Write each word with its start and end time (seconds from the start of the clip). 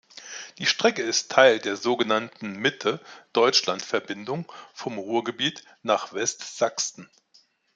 Die 0.57 0.65
Strecke 0.65 1.03
ist 1.03 1.29
Teil 1.29 1.59
der 1.59 1.75
sogenannten 1.75 2.53
Mitte-Deutschland-Verbindung 2.57 4.51
vom 4.73 4.97
Ruhrgebiet 4.97 5.63
nach 5.83 6.11
Westsachsen. 6.13 7.07